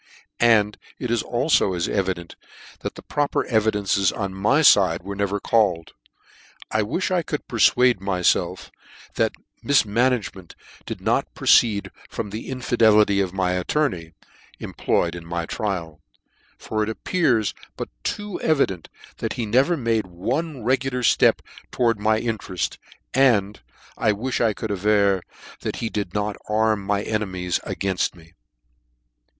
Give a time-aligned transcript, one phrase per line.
[0.39, 2.35] And it is alfo as evident,
[2.79, 5.91] that the proper evidences on my fide were never called:
[6.71, 8.71] I wilh I could perfuade myfelf
[9.13, 9.33] that
[9.63, 10.55] mif managemcnt
[10.87, 14.13] did not proceed from the infidelity of my attorney,
[14.59, 16.01] employed on my trial:
[16.57, 21.41] for it ap pears but too evident, that he never made one regular ftep
[21.71, 22.77] towards my intereft j
[23.13, 23.61] and,
[23.99, 25.21] I wilh I could aver
[25.59, 26.81] that he did not arm.
[26.83, 28.33] my enemies 3 gainft me.